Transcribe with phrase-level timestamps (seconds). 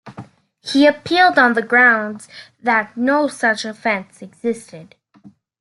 [0.61, 2.27] He appealed on the grounds
[2.59, 4.95] that no such offence existed.